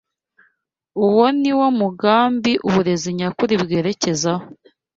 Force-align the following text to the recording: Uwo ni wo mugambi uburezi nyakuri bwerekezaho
Uwo 1.05 1.25
ni 1.41 1.51
wo 1.57 1.67
mugambi 1.79 2.51
uburezi 2.67 3.09
nyakuri 3.17 3.53
bwerekezaho 3.63 4.45